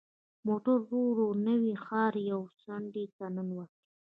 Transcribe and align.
موټر 0.47 0.77
ورو 0.81 1.01
ورو 1.09 1.27
د 1.35 1.39
نوي 1.47 1.73
ښار 1.83 2.13
یوې 2.29 2.49
څنډې 2.63 3.05
ته 3.17 3.25
ننوت. 3.35 3.71